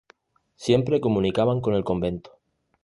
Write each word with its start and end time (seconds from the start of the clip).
Siempre 0.55 0.99
comunicaban 0.99 1.61
con 1.61 1.75
el 1.75 1.83
convento. 1.83 2.39